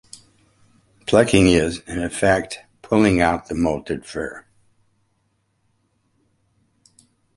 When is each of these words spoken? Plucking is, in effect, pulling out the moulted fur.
Plucking 1.05 1.45
is, 1.45 1.81
in 1.81 2.01
effect, 2.01 2.57
pulling 2.81 3.21
out 3.21 3.49
the 3.49 3.53
moulted 3.53 4.03
fur. 4.03 4.47